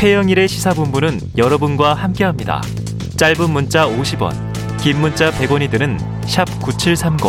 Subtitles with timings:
[0.00, 2.62] 최영일의 시사본부는 여러분과 함께합니다.
[3.18, 4.32] 짧은 문자 50원,
[4.78, 5.98] 긴 문자 100원이 드는
[6.62, 7.20] 9730.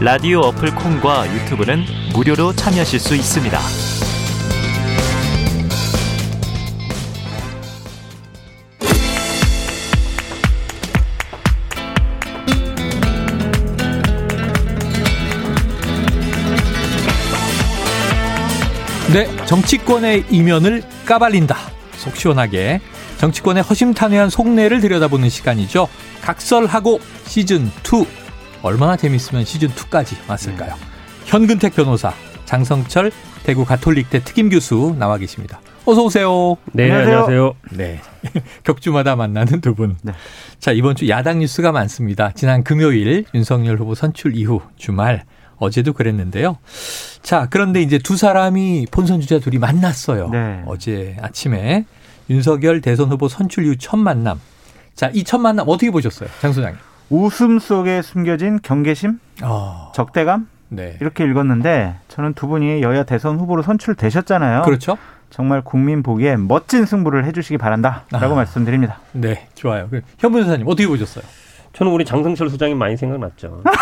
[0.00, 1.82] 라디오 어플 콩과 유튜브는
[2.12, 3.58] 무료로 참여하실 수 있습니다.
[19.14, 21.73] 네, 정치권의 이면을 까발린다.
[21.96, 22.80] 속 시원하게
[23.18, 25.88] 정치권의 허심탄회한 속내를 들여다보는 시간이죠.
[26.22, 28.06] 각설하고 시즌 2.
[28.62, 30.74] 얼마나 재밌으면 시즌 2까지 왔을까요?
[31.26, 32.12] 현근택 변호사,
[32.44, 33.10] 장성철
[33.44, 35.60] 대구 가톨릭대 특임 교수 나와 계십니다.
[35.86, 36.56] 어서 오세요.
[36.72, 37.54] 네, 안녕하세요.
[37.72, 38.00] 네.
[38.64, 39.96] 격주마다 만나는 두 분.
[40.02, 40.12] 네.
[40.58, 42.32] 자, 이번 주 야당 뉴스가 많습니다.
[42.34, 45.24] 지난 금요일 윤석열 후보 선출 이후 주말
[45.58, 46.58] 어제도 그랬는데요.
[47.22, 50.28] 자, 그런데 이제 두 사람이 본선 주자 둘이 만났어요.
[50.30, 50.62] 네.
[50.66, 51.84] 어제 아침에
[52.30, 54.40] 윤석열 대선 후보 선출 이후 첫 만남.
[54.94, 56.28] 자, 이 첫 만남 어떻게 보셨어요?
[56.40, 56.78] 장 소장님.
[57.10, 60.96] 웃음 속에 숨겨진 경계심, 어, 적대감 네.
[61.00, 64.62] 이렇게 읽었는데 저는 두 분이 여야 대선 후보로 선출되셨잖아요.
[64.62, 64.96] 그렇죠?
[65.30, 68.36] 정말 국민 보기에 멋진 승부를 해주시기 바란다라고 아.
[68.36, 69.00] 말씀드립니다.
[69.12, 69.88] 네, 좋아요.
[69.90, 71.24] 그, 현 변호사님 어떻게 보셨어요?
[71.72, 73.62] 저는 우리 장성철 소장이 많이 생각났죠.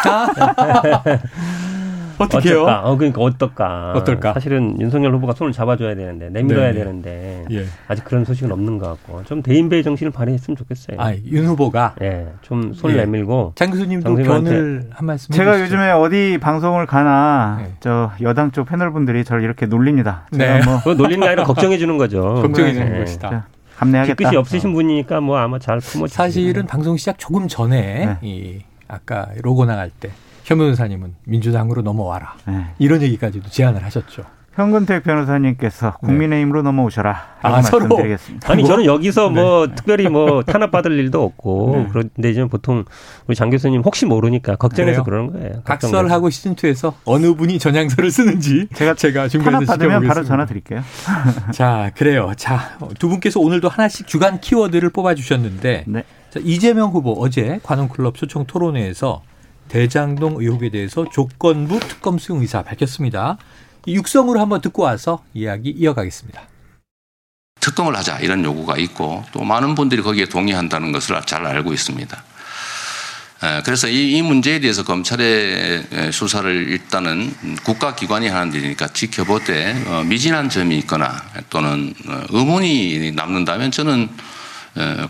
[2.22, 2.62] 어떻게요?
[2.62, 2.88] 어떨까?
[2.88, 3.92] 어, 그러니까 어떨까?
[3.96, 4.32] 어떨까?
[4.34, 6.74] 사실은 윤석열 후보가 손을 잡아줘야 되는데 내밀어야 네.
[6.74, 7.64] 되는데 예.
[7.88, 10.96] 아직 그런 소식은 없는 것 같고 좀 대인배의 정신을 발휘했으면 좋겠어요.
[11.00, 13.00] 아, 윤 후보가 예, 좀 손을 예.
[13.00, 15.76] 내밀고 장 교수님도 변을 한 말씀 제가 해주시죠.
[15.76, 17.72] 요즘에 어디 방송을 가나 네.
[17.80, 20.26] 저 여당 쪽 패널분들이 저를 이렇게 놀립니다.
[20.30, 20.60] 네.
[20.64, 22.34] 뭐 놀리는 게 아니라 걱정해 주는 거죠.
[22.42, 22.98] 걱정해 주는 예.
[23.00, 23.30] 것이다.
[23.30, 23.44] 자,
[23.76, 24.16] 감내하겠다.
[24.16, 26.16] 뒤끝이 없으신 분이니까 뭐 아마 잘 품어주시죠.
[26.16, 28.16] 사실은 방송 시작 조금 전에 네.
[28.22, 30.10] 이 아까 로고 나갈 때
[30.44, 32.66] 현 변호사님은 민주당으로 넘어와라 네.
[32.78, 34.24] 이런 얘기까지도 제안을 하셨죠.
[34.54, 37.36] 현근택 변호사님께서 국민의힘으로 넘어오셔라.
[37.40, 37.86] 라고 아, 서로.
[37.88, 38.52] 말씀드리겠습니다.
[38.52, 39.74] 아니 저는 여기서 뭐 네.
[39.74, 41.86] 특별히 뭐 탄압받을 일도 없고 네.
[41.90, 42.84] 그런데 이제 보통
[43.26, 45.28] 우리 장 교수님 혹시 모르니까 걱정해서 그래요?
[45.30, 45.62] 그러는 거예요.
[45.64, 50.22] 각설하고 시즌 2에서 어느 분이 전향서를 쓰는지 제가 제가 준비해서 탄압 받으면 바로.
[50.22, 50.82] 전화 드릴게요.
[51.54, 52.32] 자, 그래요.
[52.36, 56.04] 자, 두 분께서 오늘도 하나씩 주간 키워드를 뽑아주셨는데, 네.
[56.28, 59.22] 자, 이재명 후보 어제 관훈클럽 초청 토론회에서
[59.72, 63.38] 대장동 의혹에 대해서 조건부 특검 수용 의사 밝혔습니다.
[63.86, 66.42] 이 육성으로 한번 듣고 와서 이야기 이어가겠습니다.
[67.58, 72.22] 특검을 하자 이런 요구가 있고 또 많은 분들이 거기에 동의한다는 것을 잘 알고 있습니다.
[73.44, 77.34] 에, 그래서 이, 이 문제에 대해서 검찰의 에, 수사를 일단은
[77.64, 81.16] 국가기관이 하는 일이니까 지켜보되 어, 미진한 점이 있거나
[81.48, 84.41] 또는 어, 의문이 남는다면 저는 어,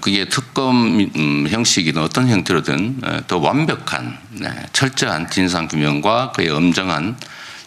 [0.00, 7.16] 그게 특검 음, 형식이든 어떤 형태로든 어, 더 완벽한 네, 철저한 진상규명과 그의 엄정한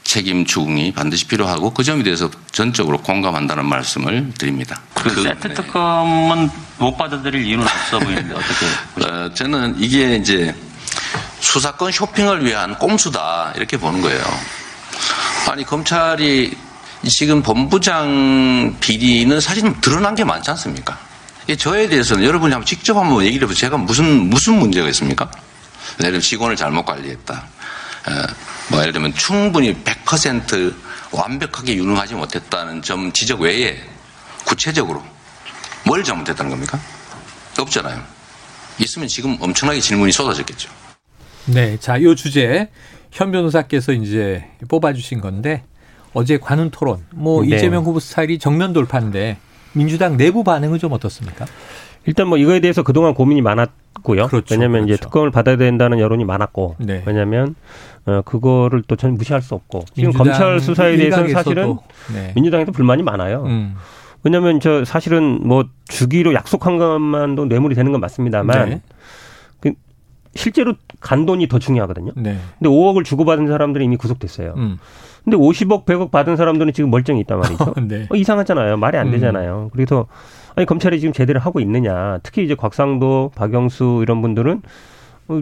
[0.03, 4.81] 책임 추궁이 반드시 필요하고 그 점에 대해서 전적으로 공감한다는 말씀을 드립니다.
[4.93, 9.25] 그 세트 특검은 못 받아들일 이유는 없어 보이는데 어떻게 보십니까?
[9.25, 10.53] 어, 저는 이게 이제
[11.39, 14.21] 수사권 쇼핑을 위한 꼼수다 이렇게 보는 거예요.
[15.49, 16.55] 아니 검찰이
[17.07, 20.97] 지금 본부장 비리는 사실 드러난 게 많지 않습니까?
[21.47, 23.69] 이 저에 대해서는 여러분이 한번 직접 한번 얘기를 해보세요.
[23.69, 25.29] 제가 무슨 무슨 문제가 있습니까?
[25.99, 27.33] 예를 들면 직원을 잘못 관리했다.
[27.35, 28.11] 어,
[28.69, 30.73] 뭐 예를 들면 충분히 100%
[31.11, 33.79] 완벽하게 유능하지 못했다는 점 지적 외에
[34.45, 35.03] 구체적으로
[35.85, 36.79] 뭘 잘못했다는 겁니까?
[37.59, 38.01] 없잖아요.
[38.79, 40.69] 있으면 지금 엄청나게 질문이 쏟아졌겠죠.
[41.45, 42.69] 네, 자, 요 주제
[43.11, 45.63] 현 변호사께서 이제 뽑아주신 건데
[46.13, 47.55] 어제 관훈 토론, 뭐 네.
[47.55, 49.37] 이재명 후보 스타일이 정면 돌파인데
[49.75, 51.45] 민주당 내부 반응은 좀 어떻습니까?
[52.05, 54.27] 일단 뭐 이거에 대해서 그동안 고민이 많았고요.
[54.27, 55.03] 그렇죠, 왜냐하면 이제 그렇죠.
[55.05, 57.01] 특검을 받아야 된다는 여론이 많았고, 네.
[57.05, 57.55] 왜냐하면
[58.05, 61.77] 어, 그거를 또 전 무시할 수 없고 지금 검찰 수사에 대해서는 사실은
[62.13, 62.31] 네.
[62.35, 63.43] 민주당에도 불만이 많아요.
[63.45, 63.75] 음,
[64.23, 68.81] 왜냐하면 저 사실은 뭐 주기로 약속한 것만도 뇌물이 되는 건 맞습니다만 네.
[69.59, 69.73] 그
[70.35, 72.11] 실제로 간 돈이 더 중요하거든요.
[72.15, 72.37] 네.
[72.59, 74.53] 근데 5억을 주고받은 사람들이 이미 구속됐어요.
[74.57, 74.77] 음.
[75.25, 77.73] 근데 50억, 100억 받은 사람들은 지금 멀쩡히 있단 말이죠.
[77.87, 78.07] 네.
[78.09, 78.77] 어, 이상하잖아요.
[78.77, 79.11] 말이 안 음.
[79.11, 79.69] 되잖아요.
[79.73, 80.05] 그래서
[80.55, 82.19] 아니 검찰이 지금 제대로 하고 있느냐.
[82.23, 84.61] 특히 이제 곽상도, 박영수 이런 분들은
[85.27, 85.41] 어,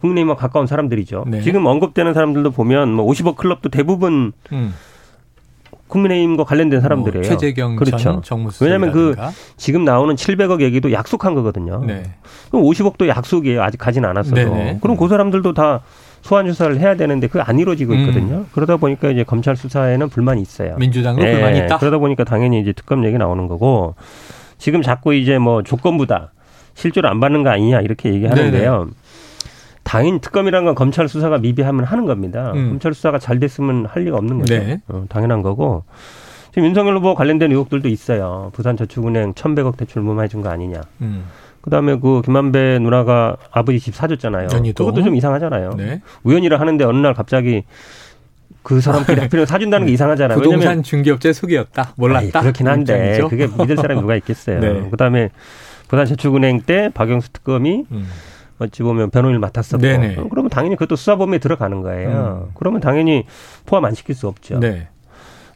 [0.00, 1.24] 국민의힘과 가까운 사람들이죠.
[1.28, 1.40] 네.
[1.40, 4.74] 지금 언급되는 사람들도 보면 뭐 50억 클럽도 대부분 음.
[5.88, 7.22] 국민의힘과 관련된 사람들이에요.
[7.22, 8.20] 뭐 최재경 그렇죠.
[8.60, 9.14] 왜냐하면 그
[9.56, 11.82] 지금 나오는 700억 얘기도 약속한 거거든요.
[11.86, 12.02] 네.
[12.50, 13.62] 그럼 50억도 약속이에요.
[13.62, 14.36] 아직 가진 않았어도.
[14.36, 14.78] 네네.
[14.82, 15.82] 그럼 그 사람들도 다
[16.26, 18.00] 소환 조사를 해야 되는데 그게 안 이루어지고 음.
[18.00, 18.44] 있거든요.
[18.52, 20.76] 그러다 보니까 이제 검찰 수사에는 불만이 있어요.
[20.76, 21.78] 민주당도 예, 불만이 있다.
[21.78, 23.94] 그러다 보니까 당연히 이제 특검 얘기 나오는 거고
[24.58, 26.32] 지금 자꾸 이제 뭐 조건부다
[26.74, 28.88] 실제로 안 받는 거 아니냐 이렇게 얘기하는데요.
[29.84, 32.50] 당연히 특검이라는 건 검찰 수사가 미비하면 하는 겁니다.
[32.56, 32.70] 음.
[32.70, 34.58] 검찰 수사가 잘 됐으면 할 리가 없는 거죠.
[34.58, 34.80] 네.
[34.88, 35.84] 어, 당연한 거고
[36.52, 38.50] 지금 윤석열 후보 관련된 의혹들도 있어요.
[38.54, 40.80] 부산저축은행 1,100억 대출 무마해준 거 아니냐.
[41.02, 41.26] 음.
[41.66, 44.50] 그다음에 그 김만배 누나가 아버지 집 사줬잖아요.
[44.52, 44.86] 연희도.
[44.86, 45.74] 그것도 좀 이상하잖아요.
[45.76, 46.00] 네.
[46.22, 47.64] 우연이라 하는데 어느 날 갑자기
[48.62, 50.38] 그 사람끼리 하필이면 사준다는 게 이상하잖아요.
[50.38, 51.94] 부동산 왜냐면 중개업체 속이었다.
[51.96, 52.18] 몰랐다.
[52.18, 53.28] 아니, 그렇긴 한데 입장이죠.
[53.28, 54.60] 그게 믿을 사람이 누가 있겠어요.
[54.62, 54.88] 네.
[54.90, 55.30] 그다음에
[55.88, 58.08] 부산저축은행 때 박영수 특검이 음.
[58.60, 60.16] 어찌 보면 변호인을 맡았었고 네네.
[60.18, 62.46] 어, 그러면 당연히 그것도 수사범위에 들어가는 거예요.
[62.46, 62.52] 음.
[62.54, 63.24] 그러면 당연히
[63.66, 64.60] 포함 안 시킬 수 없죠.
[64.60, 64.86] 네.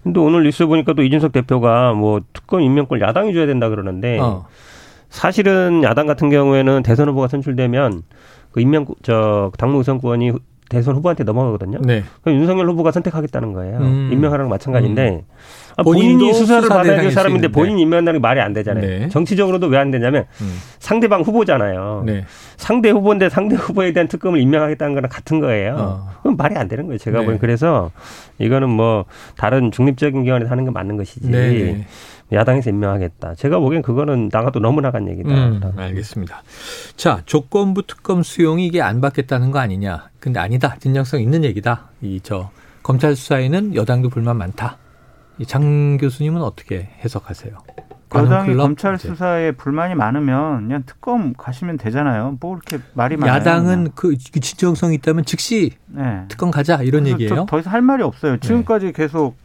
[0.03, 4.47] 근데 오늘 뉴스 보니까 또 이준석 대표가 뭐 특검 임명권 야당이 줘야 된다 그러는데 어.
[5.11, 8.03] 사실은 야당 같은 경우에는 대선 후보가 선출되면
[8.53, 10.33] 그 임명 저 당무 우선권이
[10.69, 11.79] 대선 후보한테 넘어가거든요.
[11.83, 12.05] 네.
[12.23, 13.79] 그럼 윤석열 후보가 선택하겠다는 거예요.
[13.79, 14.11] 음.
[14.13, 15.25] 임명하는 거 마찬가지인데
[15.77, 17.49] 아, 본인도 본인이 수사를 수사 받아야 될 사람인데.
[17.49, 18.87] 본인 임명한다는 게 말이 안 되잖아요.
[18.87, 19.09] 네.
[19.09, 20.59] 정치적으로도 왜 안 되냐면 음.
[20.79, 22.05] 상대방 후보잖아요.
[22.07, 22.25] 네.
[22.57, 25.75] 상대 후보인데 상대 후보에 대한 특검을 임명하겠다는 거랑 같은 거예요.
[25.77, 26.09] 어.
[26.23, 26.99] 그럼 말이 안 되는 거예요.
[26.99, 27.25] 제가 네.
[27.25, 27.91] 보기엔 그래서
[28.39, 31.27] 이거는 뭐 다른 중립적인 기관에서 하는 게 맞는 것이지.
[32.31, 32.37] 네.
[32.37, 32.37] 네.
[32.37, 33.35] 야당에서 임명하겠다.
[33.35, 35.29] 제가 보기엔 그거는 나가도 너무 나간 얘기다.
[35.31, 36.43] 음, 알겠습니다.
[36.97, 40.09] 자, 조건부 특검 수용이 이게 안 받겠다는 거 아니냐.
[40.21, 40.77] 근데 아니다.
[40.79, 41.89] 진정성 있는 얘기다.
[42.03, 42.51] 이 저
[42.83, 44.77] 검찰 수사에는 여당도 불만 많다.
[45.39, 47.55] 이 장 교수님은 어떻게 해석하세요?
[48.15, 48.57] 여당이?
[48.57, 49.09] 검찰 이제.
[49.09, 52.37] 수사에 불만이 많으면 그냥 특검 가시면 되잖아요.
[52.41, 53.37] 뭐 이렇게 말이 많아요.
[53.37, 56.25] 야당은 그, 그 진정성이 있다면 즉시 네.
[56.29, 57.31] 특검 가자 이런 얘기예요.
[57.31, 57.37] 네.
[57.37, 58.37] 저- 더 이상 할 말이 없어요.
[58.39, 59.37] 지금까지 계속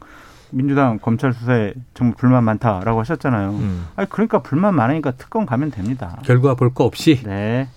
[0.51, 3.49] 민주당 검찰 수사에 정말 불만 많다라고 하셨잖아요.
[3.51, 3.85] 음.
[3.95, 6.17] 아니 그러니까 불만 많으니까 특검 가면 됩니다.
[6.23, 7.67] 결과 볼 거 없이 네.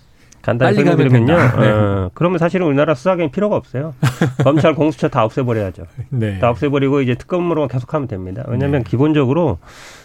[0.41, 1.25] 간단히 설명드리면요.
[1.37, 1.59] 된다.
[1.59, 1.69] 네.
[1.69, 3.93] 어, 그러면 사실은 우리나라 수사경이 필요가 없어요.
[4.43, 5.83] 검찰 공수처 다 없애버려야죠.
[6.09, 6.39] 네.
[6.39, 8.43] 다 없애버리고 이제 특검으로 계속하면 됩니다.
[8.47, 8.89] 왜냐하면 네.
[8.89, 9.59] 기본적으로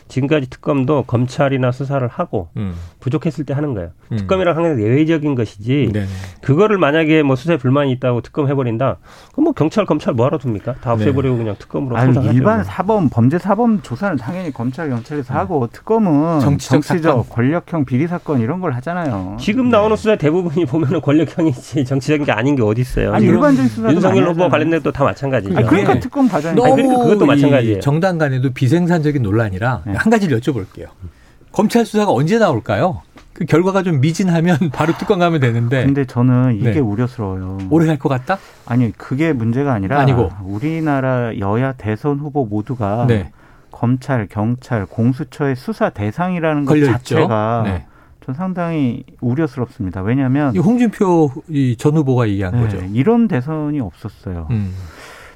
[0.08, 2.74] 지금까지 특검도 검찰이나 수사를 하고 음.
[3.00, 3.90] 부족했을 때 하는 거예요.
[4.12, 4.16] 음.
[4.16, 5.90] 특검이랑 게 예외적인 것이지.
[5.92, 6.06] 네.
[6.40, 8.98] 그거를 만약에 뭐 수사에 불만이 있다고 특검 해버린다.
[9.32, 10.74] 그럼 뭐 경찰 검찰 뭐하러 둡니까?
[10.80, 12.14] 다 없애버리고 그냥 특검으로 아니.
[12.34, 17.30] 일반 사범 범죄 사범 조사는 당연히 검찰 경찰에서 하고 특검은 정치적 정치적.
[17.30, 19.36] 권력형 비리 사건 이런 걸 하잖아요.
[19.40, 23.12] 지금 나오는 수사 대부분이 보면은 권력형이지 정치적인 게 아닌 게 어디 있어요.
[23.12, 24.48] 아니 일반적인 수사도 윤석열 후보.
[24.48, 25.56] 관련된 것도 다 마찬가지죠.
[25.56, 26.00] 아니, 그러니까 네.
[26.00, 27.80] 특검 너무 그러니까 그것도 이 마찬가지예요.
[27.80, 29.93] 정당 간에도 비생산적인 논란이라 네.
[29.96, 30.86] 한 가지를 여쭤볼게요.
[31.52, 33.02] 검찰 수사가 언제 나올까요?
[33.32, 36.78] 그 결과가 좀 미진하면 바로 특검 가면 되는데 근데 저는 이게 네.
[36.80, 37.58] 우려스러워요.
[37.70, 38.38] 오래 갈 것 같다?
[38.66, 40.30] 아니 그게 문제가 아니라 아니고.
[40.44, 43.32] 우리나라 여야 대선 후보 모두가 네.
[43.70, 46.78] 검찰, 경찰, 공수처의 수사 대상이라는 것.
[46.84, 47.86] 자체가 네.
[48.24, 50.00] 전 상당히 우려스럽습니다.
[50.02, 52.78] 왜냐하면 이 홍준표 이 전 후보가 얘기한 네, 거죠.
[52.92, 54.46] 이런 대선이 없었어요.
[54.50, 54.72] 음.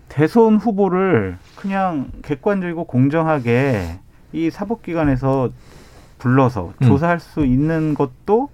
[0.08, 3.98] 대선 후보를 그냥 객관적이고 공정하게
[4.32, 5.50] 이 사법기관에서
[6.18, 6.86] 불러서 음.
[6.86, 8.50] 조사할 수 있는 것도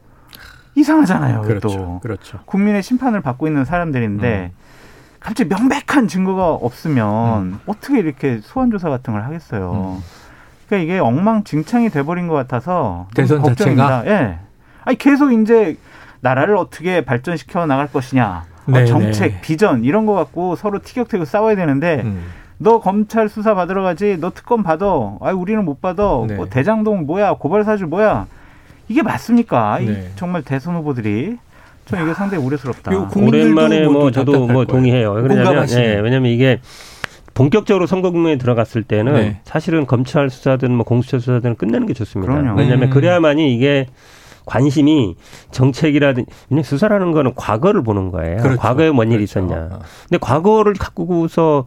[0.74, 1.42] 이상하잖아요.
[1.42, 1.68] 그렇죠.
[1.68, 2.40] 또 그렇죠.
[2.44, 4.64] 국민의 심판을 받고 있는 사람들인데 음.
[5.20, 9.98] 갑자기 명백한 증거가 없으면 어떻게 이렇게 소환 조사 같은 걸 하겠어요.
[9.98, 10.04] 음.
[10.66, 14.06] 그러니까 이게 엉망진창이 돼버린 것 같아서 대선 걱정입니다.
[14.06, 14.38] 예.
[14.84, 15.78] 아니 계속 이제
[16.20, 19.40] 나라를 어떻게 발전시켜 나갈 것이냐, 어, 네, 정책, 네.
[19.42, 22.24] 비전 이런 거 갖고 서로 티격태격 싸워야 되는데 음.
[22.64, 26.34] 너 검찰 수사 받으러 가지, 너 특검 받아, 아 우리는 못 받아, 네.
[26.34, 28.26] 뭐 대장동 뭐야, 고발 사주 뭐야,
[28.88, 29.80] 이게 맞습니까?
[29.80, 30.10] 이 네.
[30.16, 31.36] 정말 대선 후보들이
[31.84, 32.90] 전 이게 상당히 우려스럽다.
[33.14, 34.64] 오랜만에 뭐뭐 저도 뭐 거예요.
[34.64, 35.12] 동의해요.
[35.12, 35.90] 왜 그러냐면 공감하시네요.
[35.90, 36.60] 예, 왜냐면 이게
[37.34, 39.40] 본격적으로 선거 국면에 들어갔을 때는 네.
[39.44, 42.32] 사실은 검찰 수사든 뭐 공수처 수사든 끝내는 게 좋습니다.
[42.32, 42.58] 그럼요.
[42.58, 42.90] 왜냐하면 음.
[42.90, 43.86] 그래야만이 이게
[44.46, 45.16] 관심이
[45.50, 48.38] 정책이라든 왜냐면 수사라는 거는 과거를 보는 거예요.
[48.38, 48.58] 그렇죠.
[48.58, 49.40] 과거에 뭔 일이 그렇죠.
[49.40, 49.68] 있었냐.
[49.72, 49.78] 어.
[50.08, 51.66] 근데 과거를 갖고서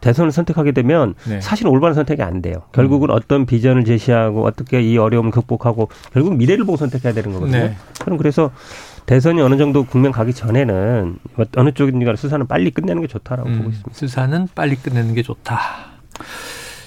[0.00, 1.40] 대선을 선택하게 되면 네.
[1.40, 2.62] 사실 올바른 선택이 안 돼요.
[2.72, 7.58] 결국은 어떤 비전을 제시하고 어떻게 이 어려움을 극복하고 결국 미래를 보고 선택해야 되는 거거든요.
[7.58, 7.76] 네.
[7.94, 8.50] 저는 그래서
[9.06, 11.16] 대선이 어느 정도 국면 가기 전에는
[11.56, 13.90] 어느 쪽인가 수사는 빨리 끝내는 게 좋다라고 보고 음, 있습니다.
[13.92, 15.60] 수사는 빨리 끝내는 게 좋다.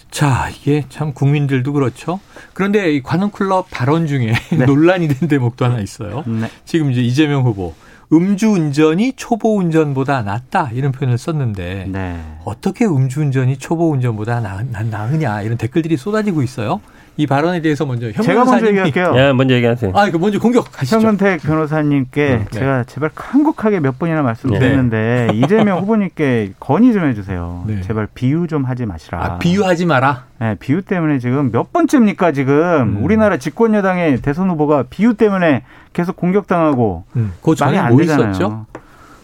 [0.10, 2.20] 자, 이게 참 국민들도 그렇죠.
[2.53, 4.34] 그런데 이 관훈클럽 발언 중에
[4.67, 6.24] 논란이 된 대목도 하나 있어요.
[6.27, 6.50] 네.
[6.65, 7.74] 지금 이제 이재명 후보
[8.13, 12.20] 음주운전이 초보운전보다 낫다 이런 표현을 썼는데 네.
[12.46, 16.79] 어떻게 음주운전이 초보운전보다 나, 나, 나으냐 이런 댓글들이 쏟아지고 있어요.
[17.15, 19.13] 이 발언에 대해서 먼저 현 제가 먼저 얘기할게요.
[19.15, 19.91] 예, 먼저 얘기하세요.
[19.96, 20.96] 아, 그 먼저 공격하시죠.
[20.96, 22.46] 현근택 변호사님께 네.
[22.50, 27.65] 제가 제발 한국하게 몇 번이나 말씀드렸는데 이재명 후보님께 건의 좀 해주세요.
[27.67, 27.82] 네.
[27.82, 29.24] 제발 비유 좀 하지 마시라.
[29.24, 30.25] 아, 비유하지 마라.
[30.39, 33.03] 네, 비유 때문에 지금 몇 번째입니까 지금 음.
[33.03, 38.29] 우리나라 집권 여당의 대선 후보가 비유 때문에 계속 공격당하고 음, 그 전에 말이 안뭐 되잖아요.
[38.32, 38.65] 있었죠?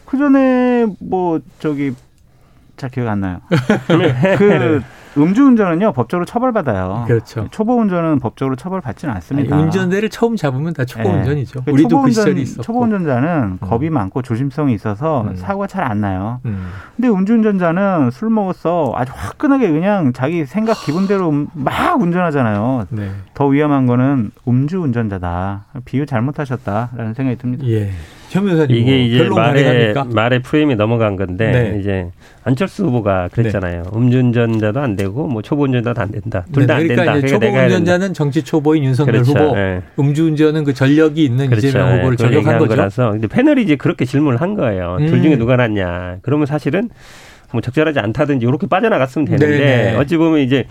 [0.05, 1.93] 그 전에 뭐 저기
[2.77, 3.39] 잘 기억 안 나요.
[4.38, 4.81] 그
[5.22, 7.06] 음주운전은요 법적으로 처벌받아요.
[7.08, 7.48] 그렇죠.
[7.52, 9.56] 초보 운전은 법적으로 처벌받지는 않습니다.
[9.56, 11.16] 아니, 운전대를 처음 잡으면 다 초보 네.
[11.20, 11.64] 운전이죠.
[11.66, 12.64] 그 우리도 초보 그 운전- 시절이 있었고.
[12.64, 15.36] 초보 운전자는 겁이 많고 조심성이 있어서 음.
[15.36, 16.40] 사고가 잘 안 나요.
[16.46, 16.68] 음.
[16.96, 22.86] 근데 음주운전자는 술 먹었어 아주 화끈하게 그냥 자기 생각 기분대로 음- 막 운전하잖아요.
[22.90, 23.10] 네.
[23.34, 25.66] 더 위험한 거는 음주운전자다.
[25.86, 27.66] 비유 잘못하셨다라는 생각이 듭니다.
[27.68, 27.92] 예.
[28.30, 30.06] 현 변호사님 이게 뭐 이제 가능합니까?
[30.14, 31.80] 말의 프레임이 넘어간 건데 네.
[31.80, 32.08] 이제
[32.44, 33.84] 안철수 후보가 그랬잖아요.
[33.96, 36.46] 음주운전자도 안 되고 뭐 초보 운전자도 안 된다.
[36.52, 37.28] 둘 다안 네, 그러니까 된다.
[37.28, 37.48] 초보.
[37.48, 39.32] 운전자는 정치 초보인 윤석열 그렇죠.
[39.32, 39.82] 후보, 예.
[40.00, 41.68] 음주운전은 그 전력이 있는 그렇죠.
[41.68, 42.70] 이재명 후보를 그걸 저격한 거죠.
[42.76, 44.98] 거라서 근데 패널이 이제 그렇게 질문을 한 거예요.
[45.00, 45.08] 음.
[45.08, 46.18] 둘 중에 누가 낫냐.
[46.22, 46.90] 그러면 사실은
[47.52, 49.96] 뭐 적절하지 않다든지 이렇게 빠져나갔으면 되는데 네네.
[49.98, 50.66] 어찌 보면 이제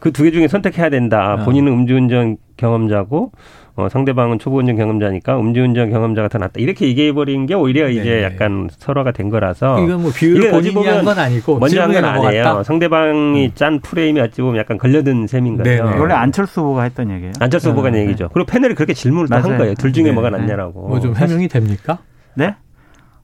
[0.00, 1.34] 그 두 개 중에 선택해야 된다.
[1.40, 1.44] 어.
[1.44, 3.30] 본인은 음주운전 경험자고
[3.76, 6.52] 어, 상대방은 초보 운전 경험자니까 음주운전 경험자가 더 낫다.
[6.58, 8.22] 이렇게 얘기해 버린 게 오히려 이제 네네.
[8.22, 12.04] 약간 설화가 된 거라서 이건 뭐 비율을 이게 어찌 보면 건 아니고 먼저 한 건
[12.04, 12.58] 아니에요.
[12.58, 12.62] 음.
[12.62, 15.68] 상대방이 짠 프레임이 어찌 보면 약간 걸려든 셈인 거죠.
[15.68, 15.98] 네네.
[15.98, 17.32] 원래 안철수 후보가 했던 얘기예요.
[17.40, 18.02] 안철수 후보가 한 네.
[18.02, 18.28] 얘기죠.
[18.32, 19.58] 그리고 패널이 그렇게 질문을 또 한.
[19.58, 19.74] 거예요.
[19.74, 20.12] 둘 중에 네.
[20.12, 20.38] 뭐가 네.
[20.38, 20.88] 낫냐라고.
[20.88, 21.98] 뭐 좀 해명이 됩니까?
[22.36, 22.54] 네?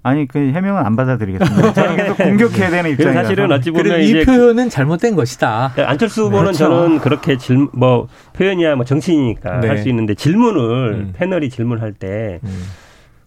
[0.02, 1.72] 아니 그 해명은 안 받아들이겠습니다.
[1.74, 3.22] 저는 계속 공격해야 되는 그래서 입장이라서.
[3.22, 5.74] 사실은 어찌 보면 이 이제 표현은 잘못된 것이다.
[5.76, 6.58] 안철수 후보는 그렇죠.
[6.58, 9.68] 저는 그렇게 질, 뭐 표현이야 뭐 정치인이니까 네.
[9.68, 11.12] 할수 있는데 질문을 음.
[11.14, 12.62] 패널이 질문할 때 음.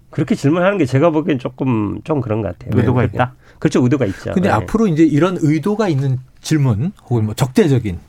[0.09, 2.79] 그렇게 질문하는 게 제가 보기엔 조금 좀 그런 것 같아요.
[2.79, 3.09] 의도가 네.
[3.13, 3.33] 있다.
[3.59, 4.31] 그렇죠, 의도가 있죠.
[4.33, 4.53] 근데 네.
[4.55, 7.99] 앞으로 이제 이런 의도가 있는 질문 혹은 뭐 적대적인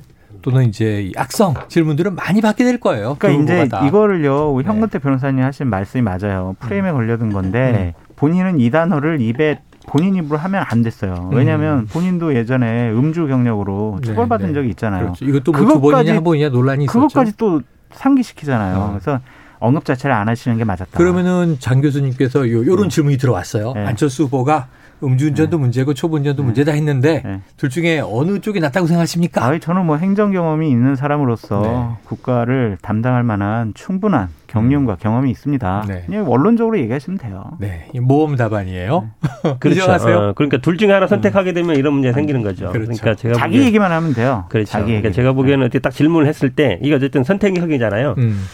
[0.42, 3.16] 또는 이제 이 악성 질문들은 많이 받게 될 거예요.
[3.18, 3.87] 그러니까 그 이제.
[3.87, 4.71] 이거를요 우리 네.
[4.71, 6.54] 현근태 변호사님 하신 말씀이 맞아요.
[6.61, 8.04] 프레임에 걸려든 건데 음.
[8.16, 11.30] 본인은 이 단어를 입에 본인 입으로 하면 안 됐어요.
[11.33, 14.54] 왜냐하면 본인도 예전에 음주 경력으로 네, 처벌받은 네.
[14.54, 15.12] 적이 있잖아요.
[15.12, 15.25] 그렇죠.
[15.25, 17.00] 이것도 뭐두 번이냐 한 번이냐 논란이 있었죠.
[17.00, 17.61] 그것까지 또
[17.92, 18.78] 상기시키잖아요.
[18.78, 18.90] 어.
[18.90, 19.21] 그래서
[19.59, 20.97] 언급 자체를 안 하시는 게 맞았다.
[20.97, 23.73] 그러면은 장 교수님께서 요, 요런 질문이 들어왔어요.
[23.75, 23.87] 네.
[23.87, 24.68] 안철수 후보가
[25.03, 27.41] 음주운전도 문제고 초보운전도 문제다 했는데 네.
[27.57, 29.45] 둘 중에 어느 쪽이 낫다고 생각하십니까?
[29.45, 32.07] 아, 저는 뭐 행정 경험이 있는 사람으로서 네.
[32.09, 35.85] 국가를 담당할 만한 충분한 경륜과 경험이 있습니다.
[35.89, 36.03] 네.
[36.07, 37.45] 그냥 원론적으로 얘기하시면 돼요.
[37.59, 39.11] 네, 이 모험 답안이에요.
[39.59, 39.81] 그렇죠.
[39.81, 40.17] 인정하세요?
[40.17, 42.71] 어, 그러니까 둘 중에 하나 선택하게 되면 이런 문제 가 생기는 거죠.
[42.71, 42.89] 그렇죠.
[42.91, 44.45] 러니까 제가 자기 보기엔- 얘기만 하면 돼요.
[44.49, 44.71] 그렇죠.
[44.71, 45.01] 자기 얘기.
[45.03, 48.15] 그러니까 제가 보기에는 어떻게 딱 질문을 했을 때 이게 어쨌든 선택형이잖아요.
[48.19, 48.45] 음.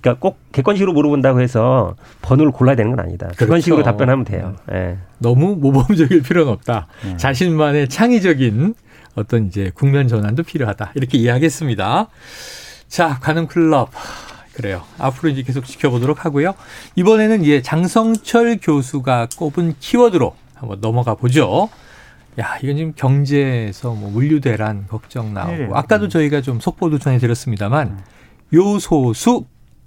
[0.00, 3.26] 그러니까 꼭 객관식으로 물어본다고 해서 번호를 골라야 되는 건 아니다.
[3.26, 3.38] 그렇죠.
[3.38, 4.56] 객관식으로 답변하면 돼요.
[4.72, 4.98] 예.
[5.18, 6.86] 너무 모범적일 필요는 없다.
[7.04, 7.16] 네.
[7.16, 8.74] 자신만의 창의적인
[9.14, 10.92] 어떤 이제 국면 전환도 필요하다.
[10.94, 12.08] 이렇게 이해하겠습니다.
[12.88, 13.90] 자, 가는 클럽.
[14.54, 14.82] 그래요.
[14.98, 16.54] 앞으로 이제 계속 지켜보도록 하고요.
[16.96, 21.68] 이번에는 예, 장성철 교수가 꼽은 키워드로 한번 넘어가 보죠.
[22.38, 25.74] 야, 이건 지금 경제에서 뭐 물류 대란 걱정 나오고 큰일이에요.
[25.74, 28.00] 아까도 저희가 좀 속보도 전해 드렸습니다만
[28.52, 29.44] 요소수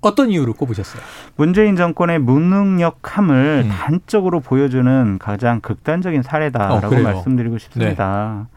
[0.07, 1.01] 어떤 이유로 꼽으셨어요?
[1.35, 3.69] 문재인 정권의 무능력함을 음.
[3.69, 6.95] 단적으로 보여주는 가장 극단적인 어, 사례다라고?
[6.95, 7.01] 네.
[7.01, 8.47] 말씀드리고 싶습니다.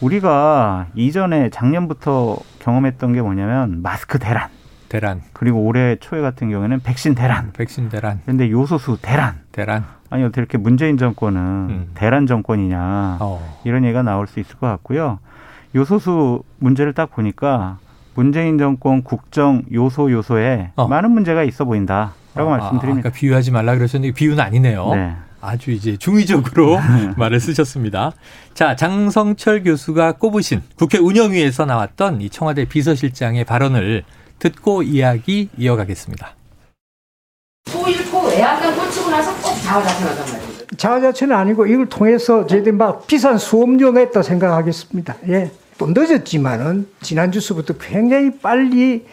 [0.00, 4.48] 우리가 이전에 작년부터 경험했던 게 뭐냐면 마스크 대란
[4.88, 9.84] 대란, 그리고 올해 초에 같은 경우에는 백신 대란 백신 대란, 그런데 요소수 대란 대란.
[10.10, 11.90] 아니 어떻게 이렇게 문재인 정권은 음.
[11.94, 13.60] 대란 정권이냐 어.
[13.64, 15.18] 이런 얘기가 나올 수 있을 것 같고요.
[15.74, 17.78] 요소수 문제를 딱 보니까
[18.16, 20.88] 문재인 정권 국정 요소 요소에 어.
[20.88, 23.08] 많은 문제가 있어 보인다라고 아, 말씀드립니다.
[23.08, 24.94] 아까 비유하지 말라 그러셨는데 비유는 아니네요.
[24.94, 25.12] 네.
[25.40, 26.78] 아주 이제 중의적으로
[27.16, 28.12] 말을 쓰셨습니다.
[28.54, 34.02] 자, 장성철 교수가 꼽으신 국회 운영위에서 나왔던 이 청와대 비서실장의 발언을
[34.38, 36.30] 듣고 이야기 이어가겠습니다.
[37.66, 40.56] 5.19 외양간 꽂히고 나서 꼭 자화자찬하단 말이에요.
[40.76, 45.16] 자아자체는 아니고 이걸 통해서 저희들이 막 비싼 수업료 냈다 생각하겠습니다.
[45.28, 45.50] 예.
[45.78, 49.04] 또 늦었지만은 지난 주부터 굉장히 빨리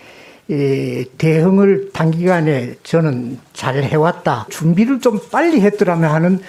[0.50, 4.48] 예, 대응을 단기간에 저는 잘 해왔다.
[4.50, 6.40] 준비를 좀 빨리 했더라면 하는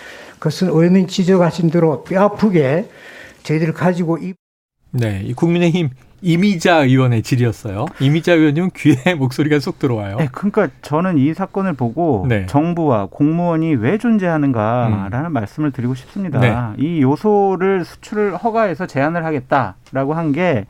[0.40, 2.88] 것은 의원님 지적하신 대로 뼈 아프게
[3.44, 4.35] 저희들 가지고 이
[4.90, 5.90] 네, 이 국민의힘
[6.25, 7.85] 이미자 의원의 질이었어요.
[8.00, 10.16] 이미자 의원님 귀에 목소리가 쏙 들어와요.
[10.16, 12.47] 네, 그러니까 저는 이 사건을 보고 네.
[12.47, 16.40] 정부와 공무원이 왜 존재하는가라는 말씀을 드리고 싶습니다.
[16.40, 16.57] 네.
[16.78, 20.64] 이 요소를 수출을 허가해서 제한을 하겠다라고 한 게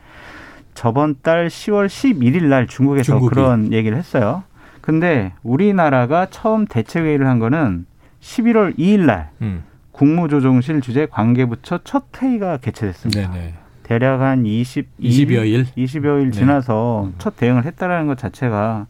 [0.74, 3.32] 저번 달 10월 11일 날 중국에서 중국이.
[3.34, 4.42] 그런 얘기를 했어요.
[4.80, 7.86] 근데 우리나라가 처음 대책회의를 한 거는
[8.20, 9.62] 11월 2일 날 음.
[9.92, 13.30] 국무조정실 주재 관계부처 첫 회의가 개최됐습니다.
[13.30, 13.54] 네네.
[13.84, 15.66] 대략 한 20, 20여 일.
[15.76, 16.30] 20여일 네.
[16.32, 18.86] 지나서 첫 대응을 했다라는 것 자체가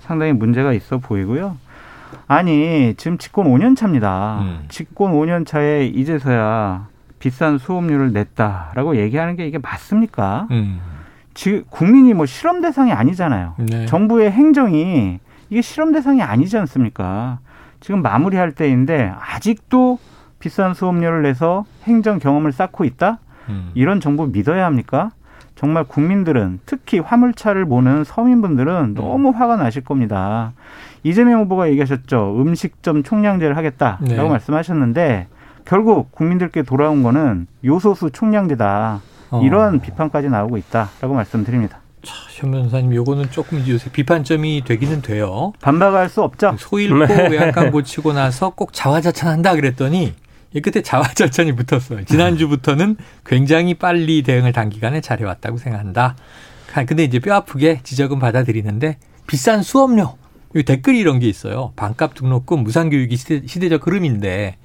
[0.00, 1.56] 상당히 문제가 있어 보이고요.
[2.26, 4.40] 아니, 지금 집권 5년 차입니다.
[4.42, 4.64] 음.
[4.68, 6.88] 집권 5년 차에 이제서야
[7.20, 10.48] 비싼 수업료를 냈다라고 얘기하는 게 이게 맞습니까?
[10.50, 10.80] 음.
[11.34, 13.54] 지금 국민이 뭐 실험 대상이 아니잖아요.
[13.58, 13.86] 네.
[13.86, 17.38] 정부의 행정이 이게 실험 대상이 아니지 않습니까?
[17.78, 19.98] 지금 마무리할 때인데 아직도
[20.40, 23.20] 비싼 수업료를 내서 행정 경험을 쌓고 있다?
[23.48, 23.70] 음.
[23.74, 25.10] 이런 정부 믿어야 합니까?
[25.54, 30.52] 정말 국민들은 특히 화물차를 보는 서민분들은 너무 화가 나실 겁니다.
[31.02, 32.36] 이재명 후보가 얘기하셨죠.
[32.38, 34.28] 음식점 총량제를 하겠다라고 네.
[34.28, 35.28] 말씀하셨는데
[35.64, 39.00] 결국 국민들께 돌아온 거는 요소수 총량제다.
[39.30, 39.40] 어.
[39.42, 41.78] 이런 비판까지 나오고 있다라고 말씀드립니다.
[42.30, 45.52] 현 변호사님, 요거는 조금 이제 요새 비판점이 되기는 돼요.
[45.60, 46.54] 반박할 수 없죠.
[46.58, 46.98] 소 잃고
[47.30, 50.14] 외양간 고치고 나서 꼭 자화자찬한다 그랬더니
[50.52, 52.04] 이 끝에 자화자찬이 붙었어요.
[52.04, 56.16] 지난주부터는 굉장히 빨리 대응을 단기간에 잘해왔다고 생각한다.
[56.74, 60.16] 아, 근데 이제 뼈 아프게 지적은 받아들이는데 비싼 수업료
[60.54, 61.72] 이 댓글이 이런 게 있어요.
[61.76, 64.56] 반값 등록금 무상교육이 시대, 적 흐름인데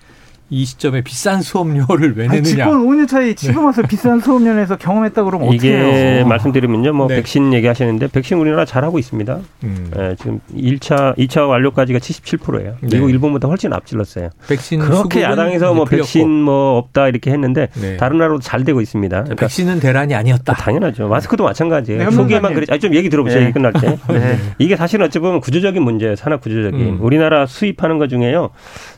[0.54, 2.44] 이 시점에 비싼 수업료를 왜 내느냐.
[2.44, 5.88] 집권 5년 차에 지금 와서 비싼 수업료 내서 경험했다 그러면 어떡해요.
[5.88, 7.16] 이게 말씀드리면요, 뭐 네.
[7.16, 9.40] 백신 얘기하시는데 백신 우리나라 잘하고 있습니다.
[9.64, 9.92] 음.
[9.98, 12.76] 예, 지금 1차, 2차 완료까지가 77%예요.
[12.82, 12.90] 네.
[12.92, 14.30] 미국, 일본보다 훨씬 앞질렀어요.
[14.50, 16.04] 백신 그렇게 야당에서 뭐 풀렸고.
[16.04, 17.96] 백신 뭐 없다 이렇게 했는데 네.
[17.96, 19.16] 다른 나라도 잘 되고 있습니다.
[19.16, 20.54] 자, 그러니까 백신은 대란이 아니었다.
[20.54, 21.08] 당연하죠.
[21.08, 22.10] 마스크도 마찬가지예요.
[22.10, 22.54] 네, 소개만.
[22.54, 22.74] 그랬지.
[22.74, 23.40] 아니, 좀 얘기 들어보세요.
[23.40, 23.46] 네.
[23.46, 23.98] 얘기 끝날 때.
[24.12, 24.38] 네.
[24.60, 26.18] 이게 사실은 어찌 보면 구조적인 문제예요.
[26.18, 26.78] 산업 구조적인.
[26.78, 26.98] 음.
[27.00, 28.50] 우리나라 수입하는 것 중에요.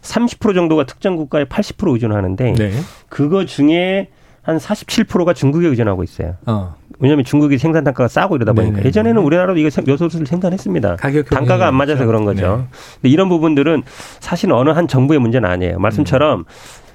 [0.01, 2.71] 30% 정도가 특정 국가에 80% 의존하는데 네.
[3.09, 4.09] 그거 중에
[4.41, 6.35] 한 47%가 중국에 의존하고 있어요.
[6.45, 6.75] 어.
[6.99, 8.87] 왜냐하면 중국이 생산 단가가 싸고 이러다 보니까 네네.
[8.87, 10.97] 예전에는 우리나라도 이거 생- 요소수를 생산했습니다.
[10.97, 12.23] 가격 단가가 안 맞아서 그런.
[12.25, 12.57] 거죠.
[12.69, 12.77] 네.
[13.01, 13.83] 근데 이런 부분들은
[14.19, 15.79] 사실 어느 한 정부의 문제는 아니에요.
[15.79, 16.45] 말씀처럼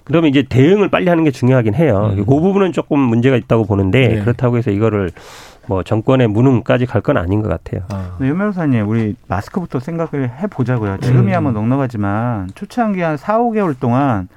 [0.04, 2.12] 그러면 이제 대응을 빨리 하는 게 중요하긴 해요.
[2.16, 2.24] 음.
[2.24, 4.20] 그 부분은 조금 문제가 있다고 보는데 네.
[4.20, 5.10] 그렇다고 해서 이거를
[5.68, 7.82] 뭐 정권의 무능까지 갈 건 아닌 것 같아요.
[7.92, 8.16] 어.
[8.18, 10.98] 네, 현 변호사님, 우리 마스크부터 생각을 해보자고요.
[10.98, 11.42] 지금이야 음.
[11.44, 14.28] 뭐 넉넉하지만 초창기 한 4, 5개월 동안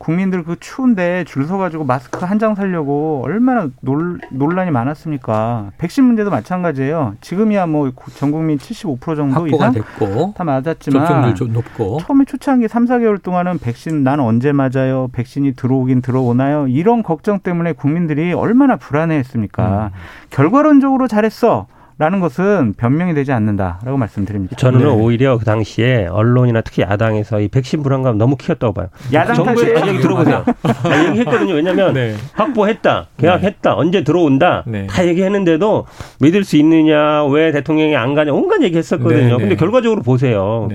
[0.00, 5.72] 국민들 그 추운데 줄 서가지고 마스크 한장 사려고 얼마나 놀, 논란이 많았습니까?
[5.76, 7.16] 백신 문제도 마찬가지예요.
[7.20, 12.66] 지금이야 뭐 전 국민 75% 정도 이상 됐고 다 맞았지만 접종률 좀 높고 처음에 초창기
[12.68, 15.08] 3, 4개월 동안은 백신 난 언제 맞아요?
[15.12, 16.66] 백신이 들어오긴 들어오나요?
[16.66, 19.90] 이런 걱정 때문에 국민들이 얼마나 불안해했습니까?
[20.30, 21.66] 결과론적으로 잘했어.
[22.00, 24.56] 라는 것은 변명이 되지 않는다라고 말씀드립니다.
[24.56, 24.86] 저는 네.
[24.86, 28.86] 오히려 그 당시에 언론이나 특히 야당에서 이 백신 불안감 너무 키웠다고 봐요.
[29.12, 29.92] 야당 정부의 탓이에요?
[29.92, 30.42] 얘기 들어보세요.
[30.64, 31.52] 아, 얘기했거든요.
[31.52, 32.14] 왜냐하면 네.
[32.32, 34.86] 확보했다, 계약했다, 언제 들어온다 네.
[34.86, 35.84] 다 얘기했는데도
[36.20, 39.20] 믿을 수 있느냐, 왜 대통령이 안 가냐 온갖 얘기했었거든요.
[39.20, 39.36] 네, 네.
[39.36, 40.70] 근데 결과적으로 보세요.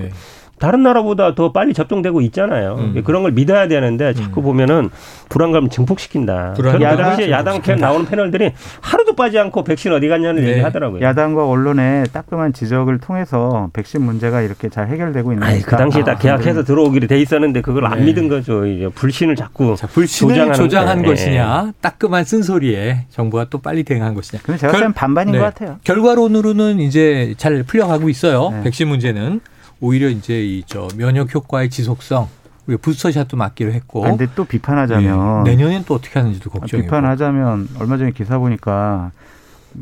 [0.58, 0.66] 네.
[0.66, 2.76] 다른 나라보다 더 빨리 접종되고 있잖아요.
[2.78, 3.02] 음.
[3.04, 4.88] 그런 걸 믿어야 되는데 자꾸 보면은
[5.28, 6.54] 불안감을 증폭시킨다.
[6.54, 7.30] 당시에 증폭시킨다.
[7.30, 10.52] 야당 캠 나오는 패널들이 하루도 빠지 않고 백신 어디 갔냐는 네.
[10.52, 11.02] 얘기하더라고요.
[11.02, 16.12] 야당과 언론의 따끔한 지적을 통해서 백신 문제가 이렇게 잘 해결되고 있는 아니, 그 당시에 다
[16.12, 18.06] 아, 계약해서 들어오기로 돼 있었는데 그걸 안 네.
[18.06, 18.64] 믿은 거죠.
[18.66, 21.08] 이제 불신을 자꾸 자, 불신을 조장하는 조장한 네.
[21.08, 24.40] 것이냐, 따끔한 쓴소리에 정부가 또 빨리 대응한 것이냐.
[24.42, 25.38] 근데 제가 결- 반반인 네.
[25.38, 25.76] 것 같아요.
[25.84, 28.50] 결과론으로는 이제 잘 풀려가고 있어요.
[28.50, 28.62] 네.
[28.64, 29.40] 백신 문제는
[29.80, 32.28] 오히려 이제 이 저 면역 효과의 지속성,
[32.66, 34.04] 우리가 부스터샷도 맞기로 했고.
[34.04, 35.50] 아, 근데 또 비판하자면 네.
[35.50, 36.86] 내년엔 또 어떻게 하는지도 걱정이고.
[36.86, 39.12] 비판하자면 얼마 전에 기사 보니까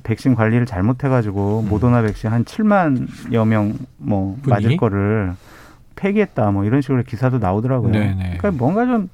[0.02, 4.36] 백신 관리를 잘못해가지고 모더나 백신 한 7만여 명뭐 음.
[4.42, 4.50] 분이?
[4.50, 5.32] 맞을 거를
[5.96, 7.92] 폐기했다 뭐 이런 식으로 기사도 나오더라고요.
[7.92, 8.36] 네네.
[8.38, 9.08] 그러니까 뭔가 좀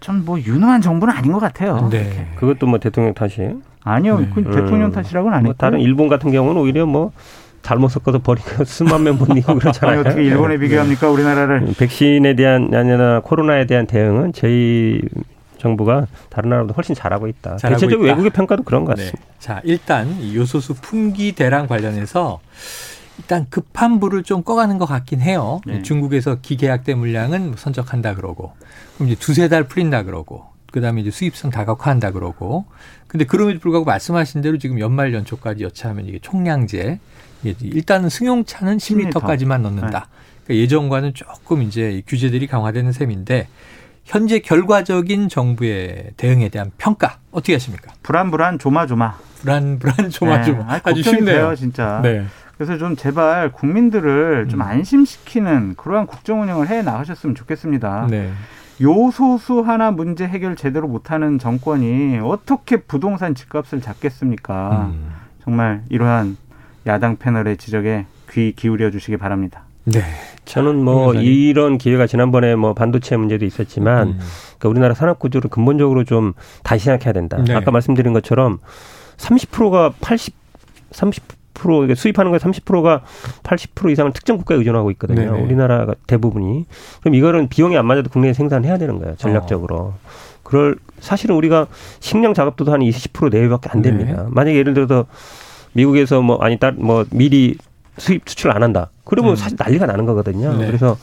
[0.00, 1.88] 좀 뭐 유능한 정부는 아닌 것 같아요.
[1.90, 2.28] 네.
[2.36, 3.62] 그것도 뭐 대통령 탓이에요.
[3.82, 4.30] 아니요, 네.
[4.34, 4.92] 그 대통령 음.
[4.92, 5.58] 탓이라고는 안뭐 했고.
[5.58, 7.10] 다른 일본 같은 경우는 오히려 뭐
[7.64, 10.00] 잘못 섞어서 버리고 수만 명 버리고 그렇잖아요.
[10.00, 11.74] 아니 어떻게 일본에 비교합니까 우리나라를?
[11.76, 15.00] 백신에 대한 아니나 코로나에 대한 대응은 저희
[15.58, 17.56] 정부가 다른 나라보다 훨씬 잘하고 있다.
[17.56, 18.12] 잘하고 대체적으로 있다.
[18.12, 19.04] 외국의 평가도 그런 것 네.
[19.04, 19.30] 같습니다.
[19.38, 22.40] 자, 일단 이 요소수 품귀 대란 관련해서
[23.18, 25.62] 일단 급한 불을 좀 꺼가는 것 같긴 해요.
[25.64, 25.80] 네.
[25.80, 28.52] 중국에서 기계약대 물량은 뭐 선적한다 그러고,
[28.96, 32.66] 그럼 이제 두세 달 풀린다 그러고, 그 다음에 이제 수입성 다각화한다 그러고,
[33.06, 36.98] 근데 그럼에도 불구하고 말씀하신 대로 지금 연말 연초까지 여차하면 이게 총량제,
[37.60, 40.08] 일단은 승용차는 10리터까지만 넣는다.
[40.44, 43.48] 그러니까 예전과는 조금 이제 이 규제들이 강화되는 셈인데,
[44.04, 47.92] 현재 결과적인 정부의 대응에 대한 평가 어떻게 하십니까?
[48.02, 49.14] 불안불안 조마조마.
[49.40, 51.24] 불안 불안 조마조마 네, 아주 쉽네요.
[51.24, 52.00] 돼요, 진짜.
[52.02, 52.24] 네.
[52.56, 54.66] 그래서 좀 제발 국민들을 좀 음.
[54.66, 58.06] 안심시키는 그러한 국정 운영을 해 나가셨으면 좋겠습니다.
[58.10, 58.30] 네.
[58.80, 64.90] 요소수 하나 문제 해결 제대로 못하는 정권이 어떻게 부동산 집값을 잡겠습니까?
[64.92, 65.14] 음.
[65.42, 66.36] 정말 이러한
[66.86, 69.64] 야당 패널의 지적에 귀 기울여 주시기 바랍니다.
[69.84, 70.00] 네.
[70.44, 71.30] 저는 뭐 변호사님.
[71.30, 74.18] 이런 기회가 지난번에 뭐 반도체 문제도 있었지만 음.
[74.58, 77.38] 그러니까 우리나라 산업 구조를 근본적으로 좀 다시 생각해야 된다.
[77.44, 77.54] 네.
[77.54, 78.58] 아까 말씀드린 것처럼
[79.18, 80.34] 30%가 80,
[80.90, 83.02] 30% 이게 수입하는 거 30%가
[83.42, 85.32] 80% 이상을 특정 국가에 의존하고 있거든요.
[85.32, 85.44] 네네.
[85.44, 86.66] 우리나라가 대부분이.
[87.00, 89.16] 그럼 이거는 비용이 안 맞아도 국내에 생산해야 되는 거예요.
[89.16, 89.76] 전략적으로.
[89.76, 89.98] 어.
[90.42, 91.66] 그럴 사실은 우리가
[92.00, 94.24] 식량 작업도 한20% 내외밖에 안 됩니다.
[94.24, 94.28] 네.
[94.30, 95.06] 만약에 예를 들어서
[95.74, 97.56] 미국에서 뭐 아니 쌀 뭐 밀이
[97.98, 98.90] 수입 수출 안 한다.
[99.04, 99.36] 그러면 음.
[99.36, 100.56] 사실 난리가 나는 거거든요.
[100.56, 100.66] 네.
[100.66, 100.96] 그래서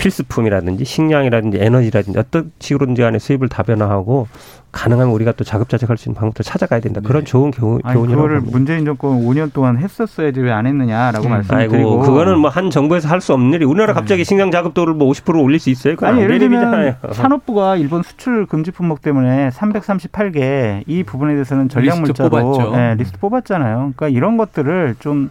[0.00, 4.26] 필수품이라든지 식량이라든지 에너지라든지 어떤 식으로든지 간에 수입을 다변화하고
[4.72, 7.00] 가능하면 우리가 또 자급자족할 수 있는 방법도 찾아가야 된다.
[7.04, 8.56] 그런 좋은 교훈, 아니, 교훈이라고 그거를 봅니다.
[8.56, 11.30] 문재인 정권 5년 동안 했었어야지 왜 안 했느냐라고 음.
[11.30, 15.10] 말씀드리고 아이고 그거는 뭐 한 정부에서 할 수 없는 일이 우리나라 갑자기 식량 자급도를 뭐
[15.12, 15.94] 50% 올릴 수 있어요?
[15.94, 16.94] 그건 아니 안 예를 될 들면 일이잖아요.
[17.12, 22.76] 산업부가 일본 수출 금지 품목 때문에 338개 이 부분에 대해서는 전략 리스트 물자로 뽑았죠.
[22.76, 23.76] 네, 리스트 뽑았잖아요.
[23.96, 25.30] 그러니까 이런 것들을 좀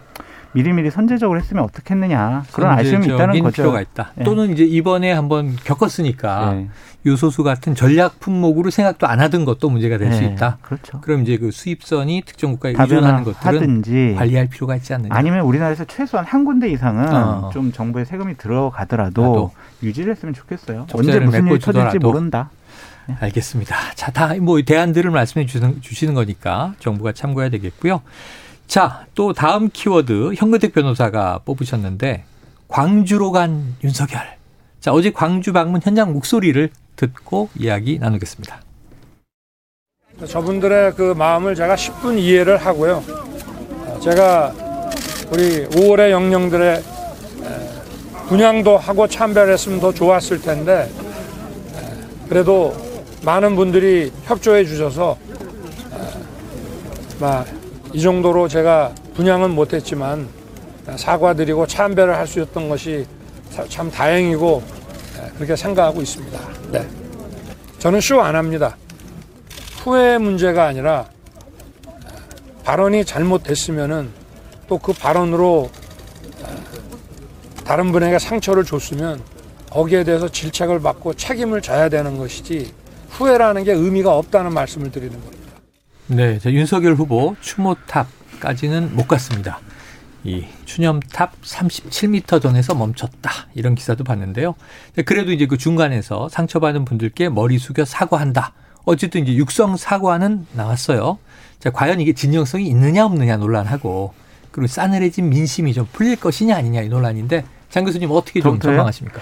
[0.52, 3.54] 미리미리 선제적으로 했으면 어떻겠느냐 그런 아쉬움이 있다는 거죠.
[3.62, 4.12] 필요가 있다.
[4.16, 4.24] 네.
[4.24, 6.68] 또는 이제 이번에 한번 겪었으니까 네.
[7.06, 10.58] 요소수 같은 전략 품목으로 생각도 안 하던 것도 문제가 될수 네, 있다.
[10.60, 11.00] 그렇죠.
[11.00, 15.14] 그럼 이제 그 수입선이 특정 국가에 의존하는 것들은 다변화하든지 관리할 필요가 있지 않느냐.
[15.14, 17.50] 아니면 우리나라에서 최소한 한 군데 이상은 어.
[17.52, 19.50] 좀 정부의 세금이 들어가더라도 나도.
[19.82, 20.86] 유지를 했으면 좋겠어요.
[20.92, 21.98] 언제 무슨 일이 터질지.
[22.00, 22.50] 모른다.
[23.20, 23.74] 알겠습니다.
[23.94, 28.02] 자, 다 뭐 대안들을 말씀해 주시는, 주시는 거니까 정부가 참고해야 되겠고요.
[28.70, 32.22] 자, 또 다음 키워드 현근택 변호사가 뽑으셨는데
[32.68, 34.22] 광주로 간 윤석열.
[34.78, 38.62] 자, 어제 광주 방문 현장 목소리를 듣고 이야기 나누겠습니다.
[40.24, 43.02] 저분들의 그 마음을 제가 10분 이해를 하고요.
[44.04, 44.52] 제가
[45.32, 46.82] 우리 5월의 영령들의 에,
[48.28, 50.88] 분양도 하고 참배했으면 더 좋았을 텐데
[51.74, 52.76] 에, 그래도
[53.24, 55.18] 많은 분들이 협조해 주셔서
[55.92, 57.59] 에, 막,
[57.92, 60.28] 이 정도로 제가 분양은 못했지만
[60.96, 63.06] 사과드리고 참배를 할 수 있었던 것이
[63.50, 64.62] 사- 참 다행이고
[65.18, 66.38] 에, 그렇게 생각하고 있습니다.
[66.72, 66.86] 네.
[67.78, 68.76] 저는 쇼 안 합니다.
[69.82, 71.06] 후회 문제가 아니라
[72.64, 74.10] 발언이 잘못됐으면은
[74.68, 75.70] 또 그 발언으로
[77.64, 79.20] 다른 분에게 상처를 줬으면
[79.70, 82.72] 거기에 대해서 질책을 받고 책임을 져야 되는 것이지
[83.10, 85.39] 후회라는 게 의미가 없다는 말씀을 드리는 겁니다.
[86.12, 89.60] 네, 자, 윤석열 후보 추모탑까지는 못 갔습니다.
[90.24, 94.56] 이 추념탑 37m 전에서 멈췄다 이런 기사도 봤는데요.
[95.06, 98.54] 그래도 이제 그 중간에서 상처받은 분들께 머리 숙여 사과한다.
[98.84, 101.18] 어쨌든 이제 육성 사과는 나왔어요.
[101.60, 104.12] 자, 과연 이게 진정성이 있느냐 없느냐 논란하고
[104.50, 108.58] 그리고 싸늘해진 민심이 좀 풀릴 것이냐 아니냐 이 논란인데 장 교수님 어떻게 좀?
[108.58, 109.20] 전망하십니까?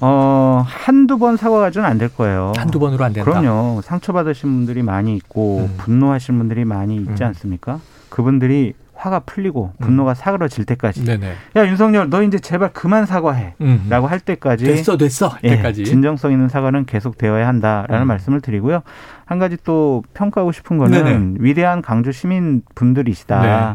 [0.00, 2.52] 어, 한두 번 사과 가지고는 안 될 거예요.
[2.56, 3.30] 한두 번으로 안 된다.
[3.30, 3.80] 그럼요.
[3.82, 5.74] 상처받으신 분들이 많이 있고 음.
[5.78, 7.28] 분노하신 분들이 많이 있지 음.
[7.28, 7.78] 않습니까?
[8.08, 11.32] 그분들이 화가 풀리고 분노가 사그러질 때까지 네네.
[11.56, 13.86] 야 윤석열 너 이제 제발 그만 사과해 음.
[13.90, 15.84] 라고 할 때까지 됐어 됐어 예, 때까지.
[15.84, 18.06] 진정성 있는 사과는 계속 되어야 한다라는 음.
[18.08, 18.82] 말씀을 드리고요.
[19.26, 21.34] 한 가지 또 평가하고 싶은 거는 네네.
[21.40, 23.42] 위대한 강주 시민 분들이시다.
[23.42, 23.74] 네.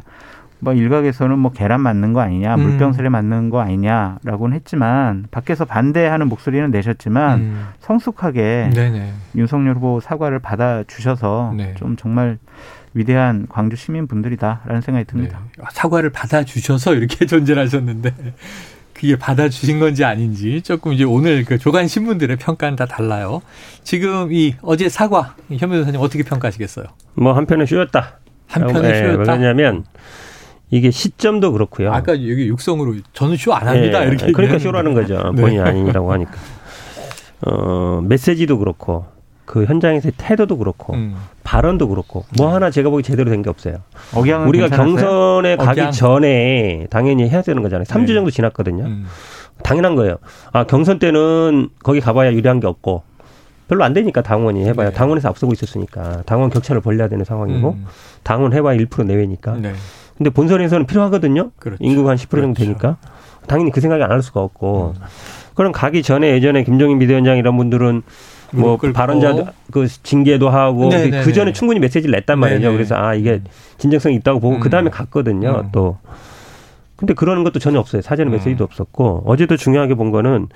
[0.60, 2.62] 뭐 일각에서는 뭐 계란 맞는 거 아니냐, 음.
[2.62, 7.68] 물병설에 맞는 거 아니냐라고는 했지만 밖에서 반대하는 목소리는 내셨지만 음.
[7.80, 9.14] 성숙하게 네네.
[9.36, 11.74] 윤석열 후보 사과를 받아 주셔서 네.
[11.76, 12.38] 좀 정말
[12.94, 15.40] 위대한 광주 시민 분들이다라는 생각이 듭니다.
[15.58, 15.64] 네.
[15.72, 18.14] 사과를 받아 주셔서 이렇게 존재를 하셨는데
[18.94, 23.42] 그게 받아주신 건지 아닌지 조금 이제 오늘 그 조간 신문들의 평가는 다 달라요.
[23.84, 26.86] 지금 이 어제 사과 현 변호사님 어떻게 평가하시겠어요?
[27.14, 28.20] 뭐 한편은 쉬었다.
[28.48, 29.34] 한편은 예, 쉬었다.
[29.34, 29.86] 왜냐하면
[30.72, 31.92] 이게 시점도 그렇고요.
[31.94, 34.60] 아까 여기 육성으로 저는 쇼 안 합니다 예, 이렇게 그러니까.
[34.60, 35.32] 쇼라는 거죠.
[35.36, 35.42] 네.
[35.42, 36.32] 본인이 아니라고 하니까.
[37.48, 39.06] 어, 메시지도 그렇고
[39.46, 41.16] 그 현장에서의 태도도 그렇고 음.
[41.44, 43.78] 발언도 그렇고 뭐 하나 제가 보기 제대로 된 게 없어요.
[44.14, 44.96] 억양은 우리가 괜찮았어요?
[44.96, 45.92] 경선에 가기 억양.
[45.92, 47.86] 전에 당연히 해야 되는 거잖아요.
[47.86, 48.14] 3주 네.
[48.14, 48.84] 정도 지났거든요.
[48.86, 49.06] 음.
[49.64, 50.18] 당연한 거예요.
[50.54, 53.02] 아, 경선 때는 거기 가봐야 유리한 게 없고
[53.68, 54.96] 별로 안 되니까 당원이 해봐야 네.
[54.96, 57.86] 당원에서 앞서고 있었으니까 당원 격차를 벌려야 되는 상황이고 음.
[58.24, 59.54] 당원 해봐야 1% 내외니까.
[59.56, 59.74] 네.
[60.20, 61.52] 근데 본선에서는 필요하거든요.
[61.58, 61.82] 그렇죠.
[61.84, 62.64] 인구가 한 10% 정도 그렇죠.
[62.66, 62.98] 되니까
[63.48, 64.94] 당연히 그 생각이 안 할 수가 없고.
[64.96, 65.02] 음.
[65.56, 68.02] 그럼 가기 전에 예전에 김종인 비대위원장 이런 분들은
[68.52, 68.78] 뭐.
[68.78, 71.54] 발언자도 그 징계도 하고 네, 네, 그 전에 네.
[71.54, 72.62] 충분히 메시지를 냈단 말이죠.
[72.62, 72.74] 네, 네.
[72.74, 73.42] 그래서 아 이게
[73.78, 74.60] 진정성이 있다고 보고 음.
[74.60, 75.62] 그 다음에 갔거든요.
[75.66, 75.70] 음.
[75.72, 75.98] 또
[77.00, 78.02] 근데 그러는 것도 전혀 없어요.
[78.02, 78.34] 사전에 음.
[78.34, 80.50] 메시지도 없었고 어제도 중요하게 본 거는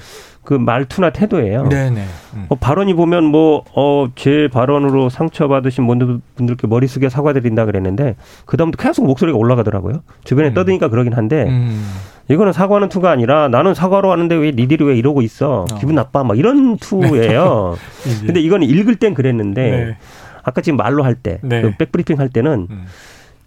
[0.44, 1.70] 그 말투나 태도예요.
[1.70, 2.04] 네네.
[2.34, 2.46] 음.
[2.50, 8.84] 어, 발언이 보면 뭐, 어, 제 발언으로 상처받으신 분들- 분들께 머리 숙여 사과드린다 그랬는데, 그다음부터
[8.84, 10.02] 계속 목소리가 올라가더라고요.
[10.26, 10.54] 주변에 음.
[10.54, 11.82] 떠드니까 그러긴 한데, 음.
[12.28, 15.62] 이거는 사과는 투가 아니라 나는 사과로 하는데 왜 니들이 왜 이러고 있어?
[15.62, 15.66] 어.
[15.80, 16.26] 기분 나빠?
[16.26, 17.78] 막 이런 투예요.
[18.06, 18.26] 이제.
[18.28, 19.98] 근데 이거는 읽을 땐 그랬는데, 네.
[20.44, 21.62] 아까 지금 말로 할 때, 네.
[21.62, 22.84] 그 백브리핑 할 때는 음.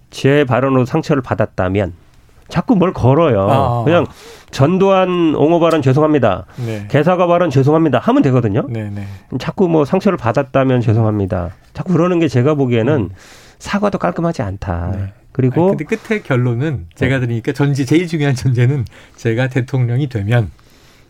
[0.08, 1.92] 제 발언으로 상처를 받았다면,
[2.48, 3.48] 자꾸 뭘 걸어요.
[3.50, 3.84] 아.
[3.84, 4.06] 그냥
[4.50, 6.46] 전두환 옹호 발언 죄송합니다.
[6.64, 6.86] 네.
[6.88, 7.98] 개사과 발언 죄송합니다.
[7.98, 8.66] 하면 되거든요.
[8.68, 9.06] 네 네.
[9.38, 11.50] 자꾸 뭐 상처를 받았다면 죄송합니다.
[11.74, 13.10] 자꾸 그러는 게 제가 보기에는
[13.58, 14.92] 사과도 깔끔하지 않다.
[14.94, 15.12] 네.
[15.32, 20.50] 그리고 아니, 근데 끝에 결론은 제가 들으니까 전제 제일 중요한 전제는 제가 대통령이 되면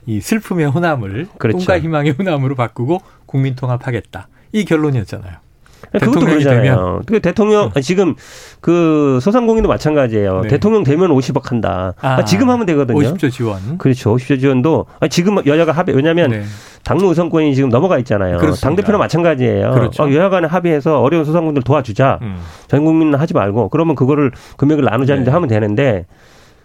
[0.07, 1.59] 이 슬픔의 호남을 그렇죠.
[1.59, 4.29] 꿈과 희망의 호남으로 바꾸고 국민 통합하겠다.
[4.53, 5.46] 이 결론이었잖아요.
[5.93, 7.03] 그것도 대통령이 그러잖아요.
[7.07, 8.15] 그 대통령 지금
[8.61, 10.43] 그 소상공인도 마찬가지예요.
[10.43, 10.49] 네.
[10.49, 11.95] 대통령 되면 50억 한다.
[12.01, 12.99] 아, 지금 하면 되거든요.
[12.99, 13.79] 50조 지원.
[13.79, 14.15] 그렇죠.
[14.17, 16.43] 50조 지원도 지금 여야가 합의 왜냐하면 네.
[16.85, 18.39] 당무 우선권이 지금 넘어가 있잖아요.
[18.61, 19.73] 당 대표는 마찬가지예요.
[19.73, 20.03] 그렇죠.
[20.05, 22.19] 어, 여야 간에 합의해서 어려운 소상공인들 도와주자.
[22.23, 22.39] 음.
[22.69, 25.33] 전 국민은 하지 말고 그러면 그거를 금액을 나누자는데 네.
[25.33, 26.07] 하면 되는데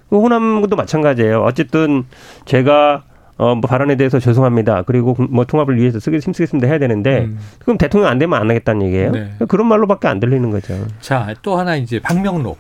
[0.10, 1.42] 그 호남도 마찬가지예요.
[1.44, 2.04] 어쨌든
[2.46, 3.04] 제가
[3.42, 4.84] 어, 뭐 발언에 대해서 죄송합니다.
[4.84, 7.40] 그리고 뭐 통합을 위해서 쓰기 힘쓰겠습니다 해야 되는데 음.
[7.58, 9.12] 그럼 대통령 안 되면 안 하겠다는 얘기예요.
[9.14, 9.32] 네.
[9.48, 10.76] 그런 말로밖에 안 들리는 거죠.
[11.00, 12.60] 자, 또 하나 이제 박명록.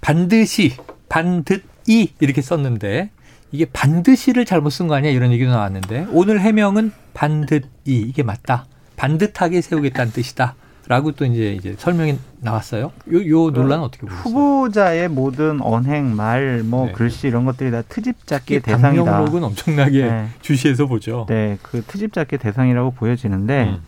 [0.00, 0.72] 반드시,
[1.10, 3.10] 반듯이 이렇게 썼는데
[3.52, 5.10] 이게 반드시를 잘못 쓴 거 아니야?
[5.10, 8.64] 이런 얘기도 나왔는데 오늘 해명은 반듯이 이게 맞다.
[8.96, 10.54] 반듯하게 세우겠다는 뜻이다.
[10.88, 12.92] 라고 또 이제 이제 설명이 나왔어요.
[13.12, 14.20] 요, 요 논란은 어떻게 보세요?
[14.22, 16.92] 후보자의 모든 언행, 말, 뭐 네.
[16.92, 19.04] 글씨 이런 것들이 다 트집 잡기 대상이다.
[19.04, 20.28] 박명록은 엄청나게 네.
[20.40, 21.26] 주시해서 보죠.
[21.28, 23.82] 네, 그 트집 잡기 대상이라고 보여지는데 음.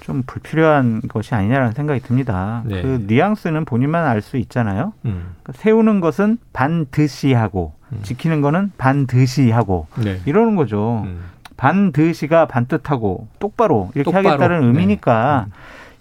[0.00, 2.64] 좀 불필요한 것이 아니냐라는 생각이 듭니다.
[2.66, 2.82] 네.
[2.82, 4.94] 그 뉘앙스는 본인만 알 수 있잖아요.
[5.04, 5.34] 음.
[5.44, 8.00] 그러니까 세우는 것은 반드시 하고 음.
[8.02, 10.20] 지키는 거는 반드시 하고 네.
[10.26, 11.02] 이러는 거죠.
[11.06, 11.20] 음.
[11.56, 14.28] 반드시가 반뜻하고 똑바로 이렇게 똑바로.
[14.30, 14.66] 하겠다는 네.
[14.66, 15.46] 의미니까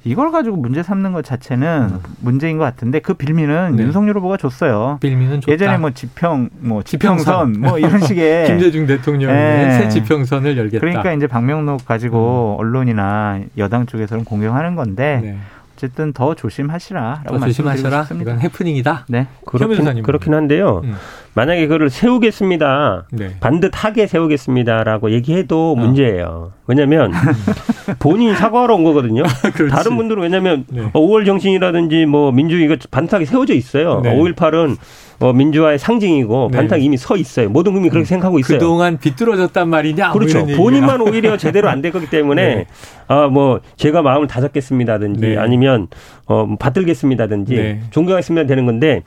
[0.04, 3.84] 이걸 가지고 문제 삼는 것 자체는 문제인 것 같은데 그 빌미는 네.
[3.84, 4.98] 윤석열 후보가 줬어요.
[5.00, 5.52] 빌미는 좋다.
[5.54, 7.54] 예전에 뭐 지평, 뭐 지평선.
[7.54, 9.78] 지평선, 뭐 이런 식의 김대중 대통령의 네.
[9.80, 10.80] 새 지평선을 열겠다.
[10.80, 15.38] 그러니까 이제 박명록 가지고 언론이나 여당 쪽에서는 공격하는 건데 네.
[15.76, 18.02] 어쨌든 더 조심하시라라고 더 조심하셔라.
[18.04, 18.32] 싶습니다.
[18.32, 19.06] 이건 해프닝이다.
[19.10, 19.28] 네.
[19.46, 20.04] 그렇긴?
[20.04, 20.82] 그렇긴 한데요.
[20.84, 20.96] 음.
[21.34, 23.06] 만약에 그거를 세우겠습니다.
[23.14, 23.30] 네.
[23.40, 25.76] 반듯하게 세우겠습니다라고 얘기해도 어.
[25.76, 26.52] 문제예요.
[26.68, 27.12] 왜냐하면
[28.00, 29.24] 본인이 사과하러 온 거거든요.
[29.54, 29.74] 그렇지.
[29.74, 30.82] 다른 분들은 왜냐하면 네.
[30.92, 34.02] 어, 5월 정신이라든지 뭐 민주주의가 반듯하게 세워져 있어요.
[34.04, 34.14] 네.
[34.16, 34.76] 5.18은
[35.20, 36.58] 어, 민주화의 상징이고 네.
[36.58, 37.50] 반듯하게 이미 서 있어요.
[37.50, 38.58] 모든 국민이 그렇게 생각하고 있어요.
[38.60, 40.10] 그동안 비뚤어졌단 말이냐?
[40.10, 40.40] 뭐 그렇죠.
[40.42, 40.58] 얘기가.
[40.58, 42.66] 본인만 오히려 제대로 안 될 거기 때문에 네.
[43.08, 45.38] 아 뭐 제가 마음을 다잡겠습니다든지 네.
[45.38, 45.88] 아니면
[46.26, 47.82] 어 받들겠습니다든지 네.
[47.92, 49.04] 존경했으면 되는 건데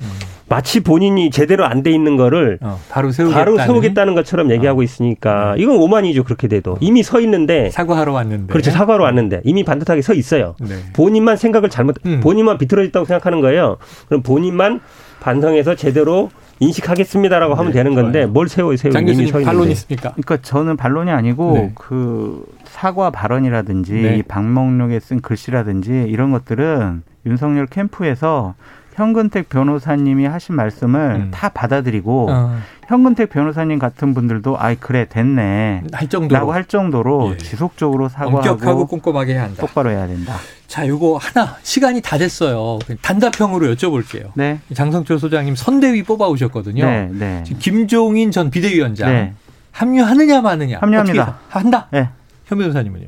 [0.55, 3.57] 마치 본인이 제대로 안 돼 있는 거를 어, 바로 세우겠다는 네.
[3.59, 8.53] 바로 세우겠다는 것처럼 얘기하고 있으니까 이건 오만이죠 그렇게 돼도 이미 서 있는데 사과하러 왔는데.
[8.53, 10.77] 그렇죠 사과로 왔는데 이미 반듯하게 서 있어요 네.
[10.93, 12.21] 본인만 생각을 잘못 음.
[12.23, 14.81] 본인만 비틀어졌다고 생각하는 거예요 그럼 본인만
[15.21, 18.33] 반성해서 제대로 인식하겠습니다라고 하면 네, 되는 건데 좋아요.
[18.33, 20.11] 뭘 세워요 세워 장 이미 교수님 서 있는데 반론 있습니까?
[20.13, 21.73] 그러니까 저는 반론이 아니고 네.
[21.75, 24.17] 그 사과 발언이라든지 네.
[24.19, 28.55] 이 박목록에 쓴 글씨라든지 이런 것들은 윤석열 캠프에서
[28.95, 31.31] 현근택 변호사님이 하신 말씀을 음.
[31.33, 37.33] 다 받아들이고 어, 현근택 변호사님 같은 분들도 아이 그래 됐네 할 정도로 라고 할 정도로
[37.33, 37.37] 예.
[37.39, 39.61] 지속적으로 엄격하고 사과하고 꼼꼼하게 해야 한다.
[39.61, 40.35] 똑바로 해야 된다.
[40.69, 42.79] 자, 요거 하나 시간이 다 됐어요.
[43.03, 44.31] 단답형으로 여쭤볼게요.
[44.35, 44.61] 네.
[44.73, 46.85] 장성철 소장님 선대위 뽑아 오셨거든요.
[46.85, 47.43] 네, 네.
[47.45, 49.33] 지금 김종인 전 비대위원장 네.
[49.73, 50.79] 합류하느냐 마느냐.
[50.81, 51.39] 합류합니다.
[51.49, 51.89] 한다.
[51.91, 52.09] 네.
[52.47, 53.07] 현 변호사님은요?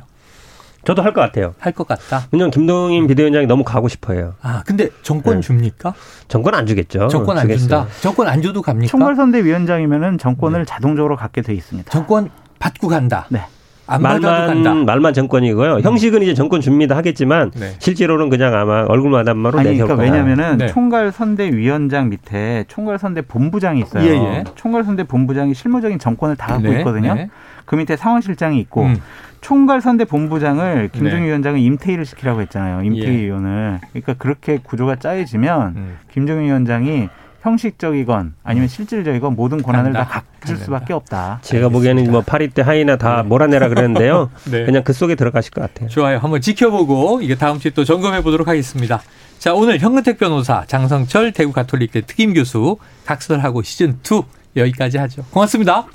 [0.87, 2.27] 저도 할 것 같아요 할 것 같다.
[2.33, 5.41] 왜냐면 김동인 비대위원장이 너무 가고 싶어요 아, 근데 정권 네.
[5.41, 5.95] 줍니까?
[6.29, 7.61] 정권 안 주겠죠 정권 안 주겠어요.
[7.69, 7.87] 준다.
[8.01, 8.91] 정권 안 줘도 갑니까?
[8.91, 11.91] 총괄선대 위원장이면은 정권을 자동적으로 갖게 돼 있습니다.
[11.91, 13.27] 정권 받고 간다.
[13.31, 13.43] 네.
[13.89, 14.71] 안 받아도 간다.
[14.71, 15.79] 말만 말만 정권이고요.
[15.79, 17.75] 형식은 이제 정권 줍니다 하겠지만 네.
[17.79, 20.03] 실제로는 그냥 아마 얼굴만 한마로 아니 내세울 그러니까.
[20.13, 20.67] 왜냐면은 네.
[20.67, 24.05] 총괄 선대 위원장 밑에 총괄 선대 본부장이 있어요.
[24.05, 24.45] 예, 예.
[24.57, 27.15] 총괄 선대 본부장이 실무적인 정권을 다 갖고 네, 있거든요.
[27.15, 27.31] 네.
[27.65, 28.97] 그 밑에 상원실장이 있고 음.
[29.41, 31.29] 총괄선대 본부장을 김종인 네.
[31.29, 32.83] 위원장은 임태희를 시키라고 했잖아요.
[32.83, 33.23] 임태희 예.
[33.23, 33.81] 의원을.
[33.93, 35.99] 그러니까 그렇게 구조가 짜여지면 음.
[36.11, 37.09] 김종인 위원장이
[37.43, 40.09] 형식적이건 아니면 실질적이건 모든 권한을 간다.
[40.09, 41.39] 다 가질 수밖에 없다.
[41.43, 44.31] 제가 보기에는 뭐 파리 때 하이나 다 몰아내라 그랬는데요.
[44.51, 44.65] 네.
[44.65, 45.89] 그냥 그 속에 들어가실 것 같아요.
[45.89, 46.19] 좋아요.
[46.19, 49.01] 한번 지켜보고 이게 다음 주에 또 점검해 보도록 하겠습니다.
[49.39, 54.23] 자, 오늘 현근택 변호사, 장성철 대구 가톨릭대 특임 교수 각설하고 시즌 2
[54.57, 55.23] 여기까지 하죠.
[55.31, 55.87] 고맙습니다.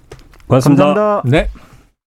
[0.48, 0.86] 고맙습니다.
[0.86, 1.22] 감사합니다.
[1.26, 1.50] 네.